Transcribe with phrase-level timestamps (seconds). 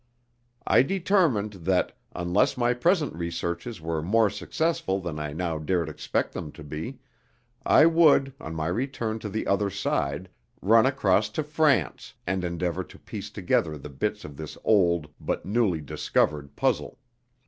[0.65, 6.33] I determined that, unless my present researches were more successful than I now dared expect
[6.33, 6.97] them to be,
[7.67, 10.27] I would, on my return to the other side,
[10.59, 15.45] run across to France, and endeavour to piece together the bits of this old but
[15.45, 16.97] newly discovered puzzle.